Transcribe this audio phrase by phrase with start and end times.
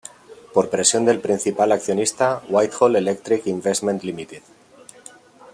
[0.55, 4.41] Por presión del principal accionista, Whitehall Electric Investment Ltd.